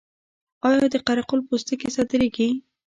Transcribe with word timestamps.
آیا 0.67 0.85
د 0.93 0.95
قره 1.05 1.23
قل 1.29 1.39
پوستکي 1.47 1.89
صادریږي؟ 1.95 2.47